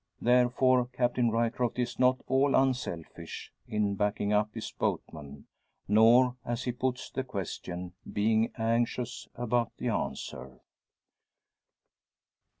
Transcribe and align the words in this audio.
Therefore, 0.19 0.87
Captain 0.93 1.29
Ryecroft 1.29 1.77
is 1.77 1.99
not 1.99 2.21
all 2.25 2.55
unselfish 2.55 3.51
in 3.67 3.93
backing 3.93 4.33
up 4.33 4.51
his 4.55 4.71
boatman; 4.71 5.45
nor, 5.87 6.37
as 6.43 6.63
he 6.63 6.71
puts 6.71 7.11
the 7.11 7.23
question, 7.23 7.93
being 8.11 8.51
anxious 8.57 9.27
about 9.35 9.77
the 9.77 9.89
answer. 9.89 10.59